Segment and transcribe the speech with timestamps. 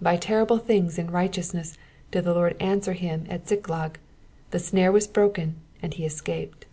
[0.00, 1.76] By terrible things in righteousness
[2.12, 3.98] did the Lord answer him at Ziklag:
[4.52, 6.66] the snare was broken, and he escaped.